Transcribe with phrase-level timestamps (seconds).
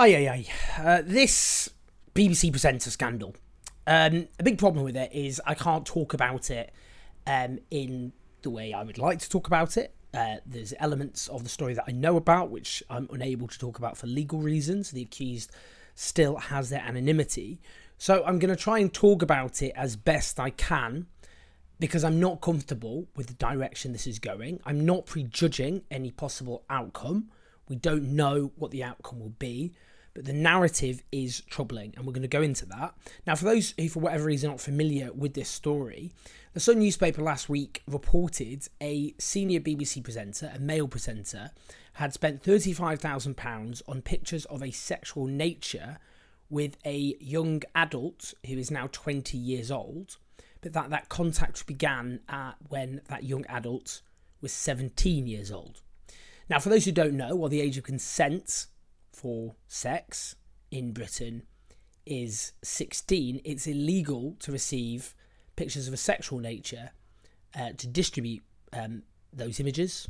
[0.00, 0.80] Aye, aye, aye.
[0.80, 1.70] Uh, this
[2.14, 3.34] BBC presenter scandal.
[3.84, 6.72] Um, a big problem with it is I can't talk about it
[7.26, 9.96] um, in the way I would like to talk about it.
[10.14, 13.76] Uh, there's elements of the story that I know about which I'm unable to talk
[13.78, 14.92] about for legal reasons.
[14.92, 15.50] The accused
[15.96, 17.60] still has their anonymity.
[17.96, 21.08] So I'm going to try and talk about it as best I can
[21.80, 24.60] because I'm not comfortable with the direction this is going.
[24.64, 27.30] I'm not prejudging any possible outcome.
[27.68, 29.72] We don't know what the outcome will be,
[30.14, 32.94] but the narrative is troubling, and we're going to go into that.
[33.26, 36.12] Now, for those who, for whatever reason, aren't familiar with this story,
[36.54, 41.50] the Sun newspaper last week reported a senior BBC presenter, a male presenter,
[41.94, 45.98] had spent £35,000 on pictures of a sexual nature
[46.50, 50.16] with a young adult who is now 20 years old,
[50.60, 54.00] but that that contact began uh, when that young adult
[54.40, 55.82] was 17 years old.
[56.48, 58.66] Now, for those who don't know, while the age of consent
[59.12, 60.34] for sex
[60.70, 61.42] in Britain
[62.06, 65.14] is 16, it's illegal to receive
[65.56, 66.90] pictures of a sexual nature
[67.58, 68.42] uh, to distribute
[68.72, 69.02] um,
[69.32, 70.08] those images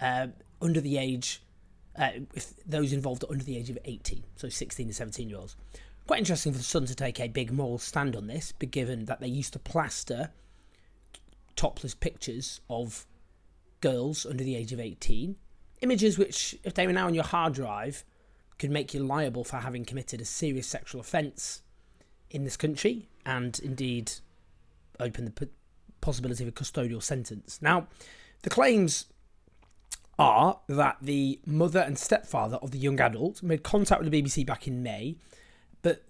[0.00, 0.28] uh,
[0.62, 1.42] under the age,
[1.98, 5.38] uh, if those involved are under the age of 18, so 16 to 17 year
[5.38, 5.56] olds.
[6.06, 9.06] Quite interesting for the Sun to take a big moral stand on this, but given
[9.06, 10.30] that they used to plaster
[11.56, 13.06] topless pictures of
[13.80, 15.36] girls under the age of 18,
[15.80, 18.04] images which, if they were now on your hard drive,
[18.58, 21.62] could make you liable for having committed a serious sexual offence
[22.30, 24.12] in this country and indeed
[24.98, 25.48] open the
[26.00, 27.58] possibility of a custodial sentence.
[27.60, 27.86] Now,
[28.42, 29.06] the claims
[30.18, 34.46] are that the mother and stepfather of the young adult made contact with the BBC
[34.46, 35.16] back in May,
[35.82, 36.02] but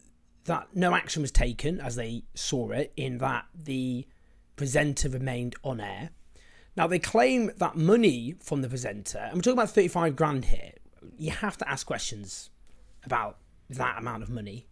[0.44, 4.06] that no action was taken as they saw it, in that the
[4.54, 6.10] presenter remained on air.
[6.76, 10.72] Now, they claim that money from the presenter, and we're talking about 35 grand here,
[11.16, 12.50] you have to ask questions
[13.04, 13.38] about
[13.70, 14.66] that amount of money.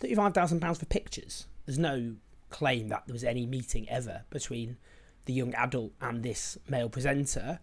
[0.00, 1.46] £35,000 for pictures.
[1.66, 2.16] There's no
[2.52, 4.76] claim that there was any meeting ever between
[5.24, 7.58] the young adult and this male presenter.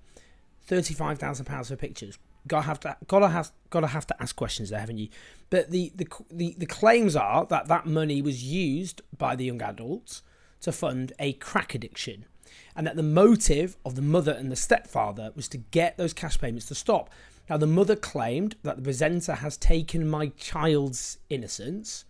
[0.63, 2.17] Thirty-five thousand pounds for pictures.
[2.47, 5.09] Gotta have to, gotta have, gotta have to ask questions there, haven't you?
[5.49, 9.61] But the, the the the claims are that that money was used by the young
[9.61, 10.21] adults
[10.61, 12.25] to fund a crack addiction,
[12.75, 16.39] and that the motive of the mother and the stepfather was to get those cash
[16.39, 17.09] payments to stop.
[17.49, 22.05] Now, the mother claimed that the presenter has taken my child's innocence.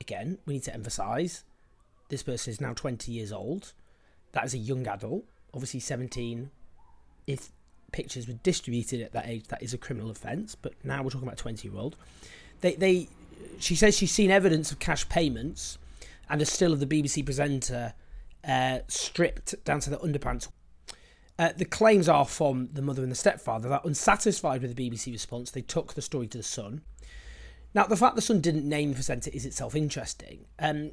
[0.00, 1.44] Again, we need to emphasise
[2.08, 3.72] this person is now 20 years old.
[4.32, 6.50] That is a young adult, obviously 17.
[7.26, 7.50] If
[7.92, 10.54] pictures were distributed at that age, that is a criminal offence.
[10.54, 11.96] But now we're talking about 20 year old.
[12.60, 13.08] They, they,
[13.58, 15.78] she says she's seen evidence of cash payments
[16.28, 17.94] and a still of the BBC presenter
[18.46, 20.48] uh, stripped down to the underpants.
[21.38, 25.12] Uh, the claims are from the mother and the stepfather that unsatisfied with the BBC
[25.12, 26.82] response, they took the story to the Sun.
[27.74, 30.46] Now, the fact the Sun didn't name the presenter is itself interesting.
[30.60, 30.92] Um,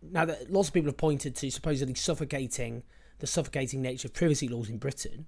[0.00, 2.82] now that lots of people have pointed to supposedly suffocating
[3.18, 5.26] the suffocating nature of privacy laws in Britain,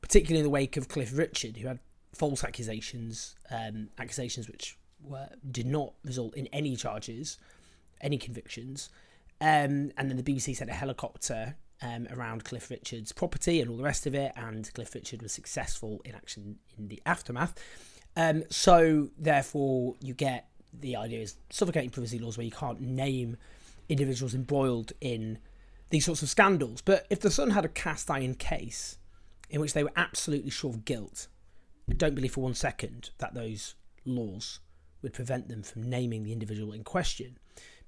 [0.00, 1.78] particularly in the wake of Cliff Richard, who had
[2.14, 7.38] false accusations, um, accusations which were did not result in any charges,
[8.00, 8.90] any convictions,
[9.40, 13.76] um, and then the BBC sent a helicopter um, around Cliff Richard's property and all
[13.76, 17.54] the rest of it, and Cliff Richard was successful in action in the aftermath.
[18.16, 23.36] Um, so therefore, you get the idea is suffocating privacy laws where you can't name
[23.88, 25.38] individuals embroiled in
[25.90, 26.80] these sorts of scandals.
[26.80, 28.98] But if the Sun had a cast iron case
[29.48, 31.28] in which they were absolutely sure of guilt,
[31.88, 33.74] I don't believe for one second that those
[34.04, 34.60] laws
[35.02, 37.38] would prevent them from naming the individual in question.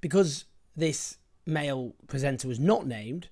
[0.01, 3.29] Because this male presenter was not named,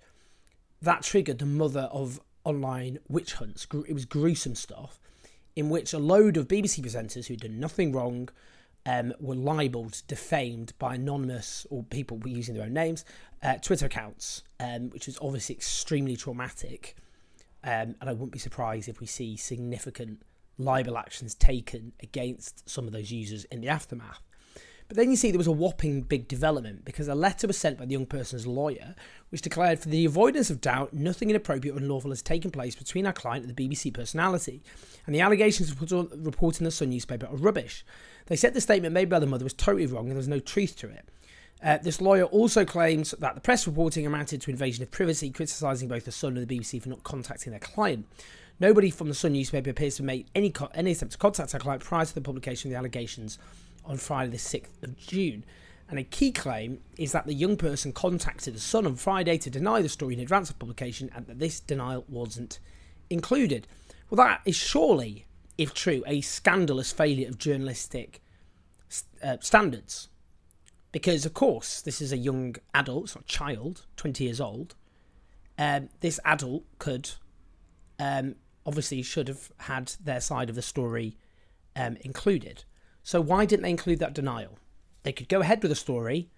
[0.83, 3.67] that triggered the mother of online witch hunts.
[3.87, 4.99] It was gruesome stuff
[5.57, 8.29] in which a load of BBC presenters who'd done nothing wrong
[8.87, 13.05] um, were libelled, defamed by anonymous or people using their own names,
[13.43, 16.97] uh, Twitter accounts, um, which was obviously extremely traumatic.
[17.63, 20.23] Um, and I wouldn't be surprised if we see significant
[20.57, 24.23] libel actions taken against some of those users in the aftermath.
[24.91, 27.79] But then you see there was a whopping big development because a letter was sent
[27.79, 28.97] by the young person's lawyer,
[29.29, 33.07] which declared for the avoidance of doubt, nothing inappropriate or unlawful has taken place between
[33.07, 34.65] our client and the BBC personality,
[35.07, 37.85] and the allegations reported in the Sun newspaper are rubbish.
[38.27, 40.41] They said the statement made by the mother was totally wrong and there was no
[40.41, 41.09] truth to it.
[41.63, 45.87] Uh, this lawyer also claims that the press reporting amounted to invasion of privacy, criticising
[45.87, 48.09] both the Sun and the BBC for not contacting their client.
[48.59, 51.55] Nobody from the Sun newspaper appears to have made any, co- any attempt to contact
[51.55, 53.39] our client prior to the publication of the allegations
[53.85, 55.45] on Friday, the 6th of June.
[55.89, 59.51] And a key claim is that the young person contacted the Sun on Friday to
[59.51, 62.61] deny the story in advance of publication and that this denial wasn't
[63.09, 63.67] included.
[64.09, 65.27] Well, that is surely,
[65.59, 68.23] if true, a scandalous failure of journalistic
[69.23, 70.09] uh, standards.
[70.93, 74.75] Because, of course, this is a young adult, it's not a child, 20 years old.
[75.59, 77.11] Um, this adult could
[77.99, 81.17] um, obviously should have had their side of the story
[81.77, 82.65] um, included.
[83.03, 84.59] So why didn't they include that denial?
[85.03, 86.31] They could go ahead with the story,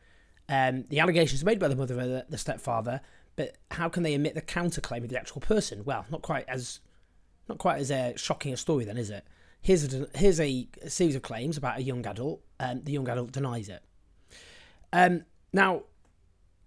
[0.48, 3.00] um, the allegations made by the mother the stepfather,
[3.36, 5.84] but how can they omit the counterclaim of the actual person?
[5.84, 6.80] Well, not quite as
[7.48, 9.24] not quite as a shocking a story, then, is it?
[9.60, 13.08] Here's a here's a, series of claims about a young adult, and um, the young
[13.08, 13.82] adult denies it.
[14.92, 15.84] Um, now,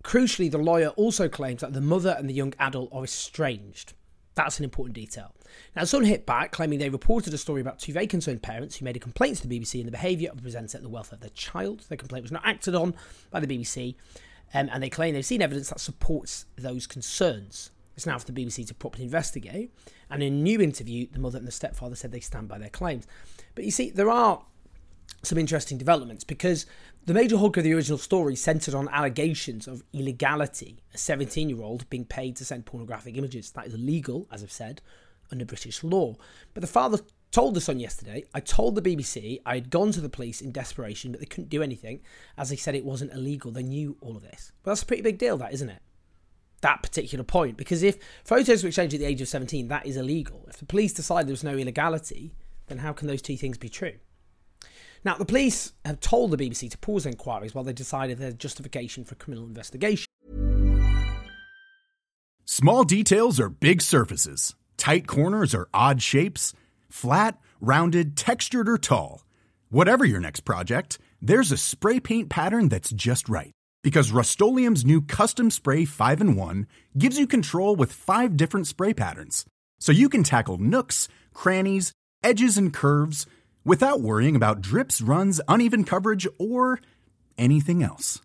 [0.04, 3.94] crucially, the lawyer also claims that the mother and the young adult are estranged.
[4.36, 5.34] That's an important detail.
[5.76, 8.86] Now, Sun hit back, claiming they reported a story about two very concerned parents who
[8.86, 11.16] made a complaint to the BBC in the behaviour of the presenter and the welfare
[11.16, 11.86] of their child.
[11.88, 12.94] Their complaint was not acted on
[13.32, 13.96] by the BBC,
[14.54, 17.72] um, and they claim they've seen evidence that supports those concerns.
[17.96, 19.72] It's now for the BBC to properly investigate.
[20.10, 22.70] And in a new interview, the mother and the stepfather said they stand by their
[22.70, 23.08] claims.
[23.56, 24.44] But you see, there are
[25.26, 26.66] some interesting developments because
[27.06, 30.80] the major hulk of the original story centered on allegations of illegality.
[30.94, 33.52] A 17 year old being paid to send pornographic images.
[33.52, 34.82] That is illegal, as I've said,
[35.32, 36.16] under British law.
[36.54, 37.00] But the father
[37.32, 40.52] told the Sun yesterday, I told the BBC I had gone to the police in
[40.52, 42.02] desperation, but they couldn't do anything,
[42.38, 43.52] as they said it wasn't illegal.
[43.52, 44.52] They knew all of this.
[44.64, 45.82] But that's a pretty big deal, that, isn't it?
[46.62, 47.58] That particular point.
[47.58, 50.46] Because if photos were exchanged at the age of 17, that is illegal.
[50.48, 52.34] If the police decide there was no illegality,
[52.68, 53.94] then how can those two things be true?
[55.06, 59.06] Now, the police have told the BBC to pause inquiries while they decided their justification
[59.06, 60.08] for criminal investigation.
[62.46, 66.54] Small details are big surfaces, tight corners are odd shapes,
[66.90, 69.24] flat, rounded, textured, or tall.
[69.70, 73.52] Whatever your next project, there's a spray paint pattern that's just right.
[73.84, 76.68] Because Rust-Oleum Custom Spray 5 and 1
[76.98, 79.46] gives you control with five different spray patterns.
[79.80, 81.92] So you can tackle nooks, crannies,
[82.24, 83.28] edges, and curves
[83.66, 86.80] without worrying about drips, runs, uneven coverage, or
[87.38, 88.22] anything else.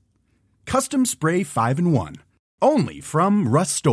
[0.66, 2.16] Custom Spray 5 and 1.
[2.62, 3.84] Only from Rust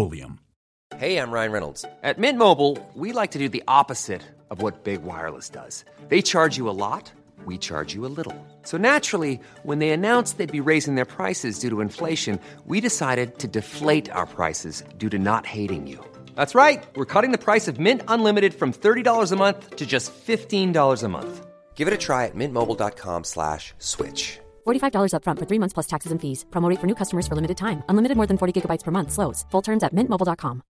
[0.96, 1.86] Hey, I'm Ryan Reynolds.
[2.04, 5.86] At Mint Mobile, we like to do the opposite of what Big Wireless does.
[6.08, 7.12] They charge you a lot,
[7.46, 8.36] we charge you a little.
[8.64, 13.38] So naturally, when they announced they'd be raising their prices due to inflation, we decided
[13.40, 16.04] to deflate our prices due to not hating you.
[16.38, 16.86] That's right.
[16.95, 21.07] We're cutting the price of Mint Unlimited from $30 a month to just $15 a
[21.07, 21.48] month.
[21.74, 24.39] Give it a try at mintmobile.com slash switch.
[24.68, 26.45] $45 up front for three months plus taxes and fees.
[26.51, 27.81] Promo for new customers for limited time.
[27.89, 29.12] Unlimited more than 40 gigabytes per month.
[29.12, 29.45] Slows.
[29.50, 30.62] Full terms at mintmobile.com.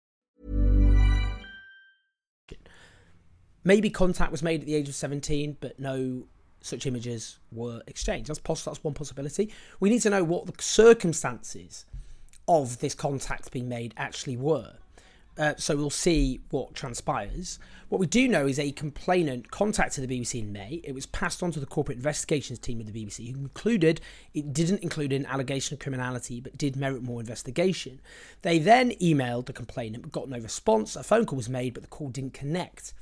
[3.66, 6.24] Maybe contact was made at the age of 17, but no
[6.62, 8.30] such images were exchanged.
[8.30, 9.52] That's, poss- that's one possibility.
[9.82, 11.86] We need to know what the circumstances
[12.48, 14.76] of this contact being made actually were.
[15.38, 17.60] Uh, so we'll see what transpires.
[17.90, 20.82] What we do know is a complainant contacted the BBC in May.
[20.84, 24.02] It was passed on to the corporate investigations team of the BBC, who concluded
[24.34, 28.02] it didn't include an allegation of criminality but did merit more investigation.
[28.42, 30.96] They then emailed the complainant but got no response.
[30.96, 32.94] A phone call was made, but the call didn't connect.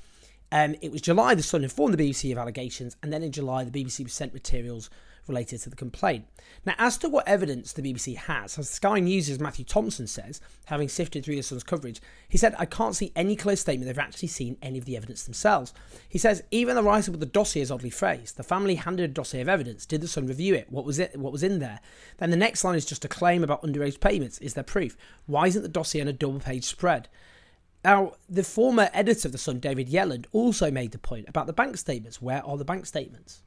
[0.52, 3.64] Um, it was July the Sun informed the BBC of allegations, and then in July
[3.64, 4.90] the BBC was sent materials
[5.28, 6.26] related to the complaint.
[6.66, 10.90] Now, as to what evidence the BBC has, as Sky News' Matthew Thompson says, having
[10.90, 14.30] sifted through the Sun's coverage, he said, I can't see any clear statement they've actually
[14.30, 15.74] seen any of the evidence themselves.
[16.08, 18.38] He says, even the writer with the dossier is oddly phrased.
[18.38, 19.86] The family handed a dossier of evidence.
[19.86, 20.72] Did the Sun review it?
[20.72, 21.18] What was it?
[21.18, 21.80] What was in there?
[22.18, 24.38] Then the next line is just a claim about underage payments.
[24.40, 24.98] Is there proof?
[25.26, 27.10] Why isn't the dossier in a double page spread?
[27.84, 31.54] Now, the former editor of The Sun, David Yelland, also made the point about the
[31.54, 32.20] bank statements.
[32.20, 33.44] Where are the bank statements?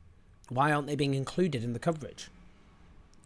[0.49, 2.29] Why aren't they being included in the coverage?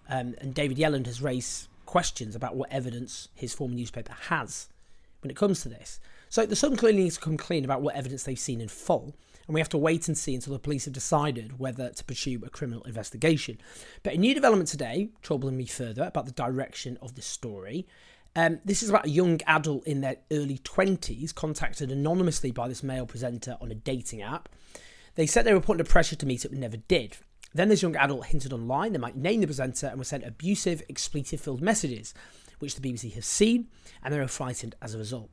[0.08, 4.68] Um, and David Yelland has raised questions about what evidence his former newspaper has
[5.20, 6.00] when it comes to this.
[6.28, 9.14] So the Sun clearly needs to come clean about what evidence they've seen in full,
[9.46, 12.42] and we have to wait and see until the police have decided whether to pursue
[12.44, 13.58] a criminal investigation.
[14.02, 17.86] But a new development today, troubling me further about the direction of this story.
[18.34, 22.82] Um, this is about a young adult in their early 20s contacted anonymously by this
[22.82, 24.48] male presenter on a dating app.
[25.14, 27.18] They said they were put under pressure to meet up and never did.
[27.54, 30.82] Then this young adult hinted online they might name the presenter and were sent abusive,
[30.88, 32.14] expletive filled messages,
[32.58, 33.68] which the BBC has seen,
[34.02, 35.30] and they were frightened as a result.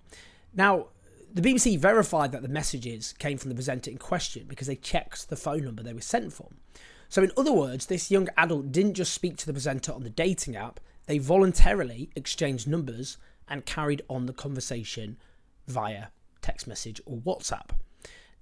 [0.54, 0.88] Now,
[1.34, 5.30] the BBC verified that the messages came from the presenter in question because they checked
[5.30, 6.58] the phone number they were sent from.
[7.08, 10.10] So, in other words, this young adult didn't just speak to the presenter on the
[10.10, 13.18] dating app, they voluntarily exchanged numbers
[13.48, 15.18] and carried on the conversation
[15.68, 16.08] via
[16.42, 17.72] text message or WhatsApp.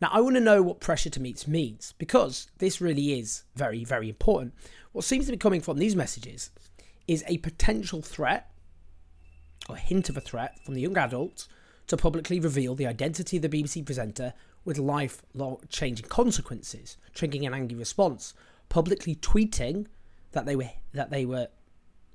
[0.01, 3.83] Now, I want to know what pressure to meet means because this really is very,
[3.83, 4.53] very important.
[4.91, 6.51] What seems to be coming from these messages
[7.07, 8.51] is a potential threat
[9.69, 11.47] or hint of a threat from the young adult
[11.87, 14.33] to publicly reveal the identity of the BBC presenter
[14.65, 18.33] with lifelong changing consequences, triggering an angry response,
[18.69, 19.87] publicly tweeting
[20.33, 21.47] that they were that they were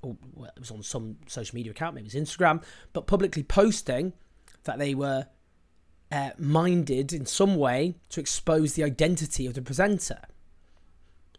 [0.03, 2.63] or it was on some social media account, maybe it was Instagram,
[2.93, 4.13] but publicly posting
[4.65, 5.27] that they were
[6.13, 10.21] uh, minded in some way to expose the identity of the presenter.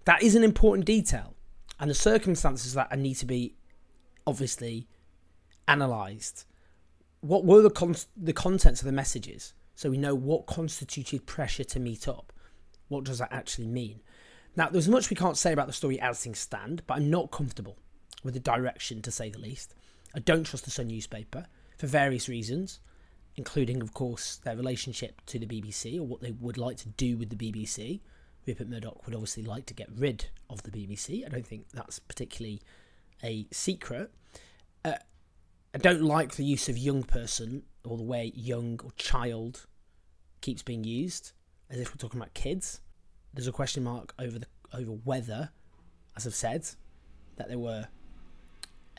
[0.05, 1.35] That is an important detail,
[1.79, 3.55] and the circumstances that need to be
[4.25, 4.87] obviously
[5.67, 6.45] analysed.
[7.21, 11.63] What were the con- the contents of the messages, so we know what constituted pressure
[11.65, 12.33] to meet up.
[12.87, 14.01] What does that actually mean?
[14.55, 17.31] Now, there's much we can't say about the story as things stand, but I'm not
[17.31, 17.77] comfortable
[18.23, 19.75] with the direction, to say the least.
[20.15, 21.45] I don't trust the Sun newspaper
[21.77, 22.79] for various reasons
[23.35, 27.17] including, of course, their relationship to the BBC or what they would like to do
[27.17, 28.01] with the BBC.
[28.45, 31.25] Rupert Murdoch would obviously like to get rid of the BBC.
[31.25, 32.61] I don't think that's particularly
[33.23, 34.11] a secret.
[34.83, 34.95] Uh,
[35.73, 39.65] I don't like the use of young person or the way young or child
[40.41, 41.31] keeps being used,
[41.69, 42.81] as if we're talking about kids.
[43.33, 45.49] There's a question mark over the over whether,
[46.17, 46.67] as I've said,
[47.37, 47.87] that there were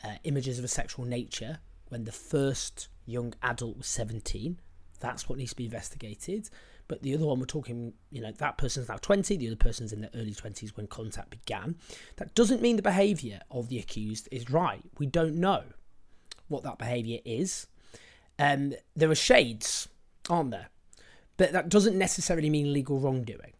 [0.03, 4.59] uh, images of a sexual nature when the first young adult was 17.
[4.99, 6.49] That's what needs to be investigated.
[6.87, 9.91] But the other one, we're talking, you know, that person's now 20, the other person's
[9.91, 11.75] in their early 20s when contact began.
[12.17, 14.83] That doesn't mean the behaviour of the accused is right.
[14.99, 15.63] We don't know
[16.47, 17.67] what that behaviour is.
[18.37, 19.87] Um, there are shades,
[20.29, 20.69] aren't there?
[21.37, 23.53] But that doesn't necessarily mean legal wrongdoing.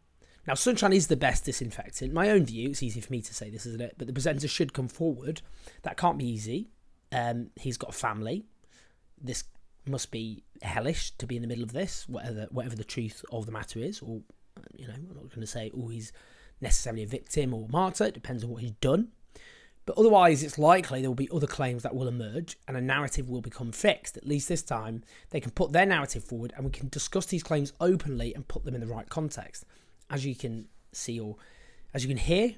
[0.47, 2.13] Now, sunshine is the best disinfectant.
[2.13, 3.95] My own view, it's easy for me to say this, isn't it?
[3.97, 5.41] But the presenter should come forward.
[5.81, 6.69] That can't be easy.
[7.11, 8.45] Um, he's got a family
[9.22, 9.43] this
[9.88, 13.45] must be hellish to be in the middle of this, whatever whatever the truth of
[13.45, 14.01] the matter is.
[14.01, 14.22] Or
[14.75, 16.12] you know, I'm not going to say oh he's
[16.62, 18.05] necessarily a victim or martyr.
[18.05, 19.10] It depends on what he's done.
[19.86, 23.29] But otherwise, it's likely there will be other claims that will emerge and a narrative
[23.29, 24.17] will become fixed.
[24.17, 27.43] At least this time, they can put their narrative forward and we can discuss these
[27.43, 29.63] claims openly and put them in the right context.
[30.10, 31.36] As you can see or
[31.93, 32.55] as you can hear,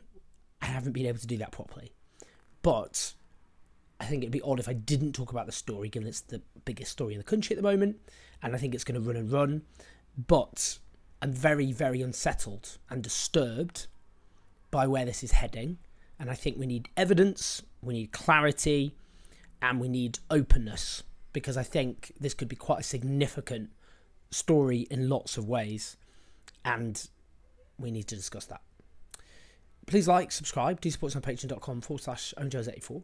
[0.62, 1.92] I haven't been able to do that properly.
[2.62, 3.14] But
[4.00, 6.42] I think it'd be odd if I didn't talk about the story, given it's the
[6.66, 7.98] biggest story in the country at the moment,
[8.42, 9.64] and I think it's going to run and run.
[10.28, 10.78] But
[11.22, 13.88] I'm very, very unsettled and disturbed
[14.70, 15.78] by where this is heading,
[16.20, 18.96] and I think we need evidence, we need clarity,
[19.62, 23.70] and we need openness because I think this could be quite a significant
[24.32, 25.98] story in lots of ways,
[26.64, 27.08] and
[27.80, 28.62] we need to discuss that.
[29.88, 33.04] Please like, subscribe, do support us on patreon.com forward slash owenjones84